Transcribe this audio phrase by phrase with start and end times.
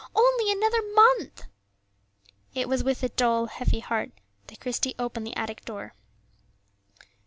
[0.15, 1.43] only another month!
[2.55, 4.09] It was with a dull, heavy heart
[4.47, 5.93] that Christie opened the attic door.